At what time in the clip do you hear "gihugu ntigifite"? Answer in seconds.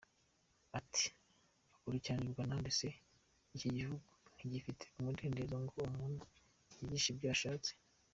3.75-4.83